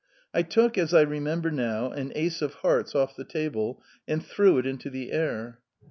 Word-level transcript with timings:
I 0.33 0.41
took, 0.41 0.79
as 0.79 0.95
I 0.95 1.01
remember 1.01 1.51
now, 1.51 1.91
an 1.91 2.11
ace 2.15 2.41
of 2.41 2.55
hearts 2.65 2.95
off 2.95 3.15
the 3.15 3.23
table 3.23 3.83
and 4.07 4.25
threw 4.25 4.57
it 4.57 4.65
into 4.65 4.89
the 4.89 5.11
air. 5.11 5.59